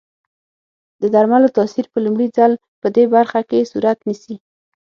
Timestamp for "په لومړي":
1.93-2.27